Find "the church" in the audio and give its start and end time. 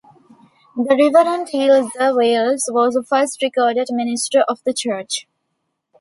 4.63-5.27